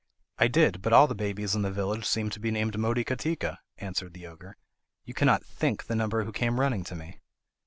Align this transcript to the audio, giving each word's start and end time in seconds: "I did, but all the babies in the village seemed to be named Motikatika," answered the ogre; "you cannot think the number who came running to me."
"I 0.39 0.47
did, 0.47 0.81
but 0.81 0.93
all 0.93 1.05
the 1.05 1.13
babies 1.13 1.53
in 1.53 1.61
the 1.61 1.69
village 1.69 2.05
seemed 2.05 2.31
to 2.31 2.39
be 2.39 2.49
named 2.49 2.73
Motikatika," 2.75 3.59
answered 3.77 4.15
the 4.15 4.25
ogre; 4.25 4.57
"you 5.05 5.13
cannot 5.13 5.45
think 5.45 5.83
the 5.85 5.95
number 5.95 6.23
who 6.23 6.31
came 6.31 6.59
running 6.59 6.83
to 6.85 6.95
me." 6.95 7.19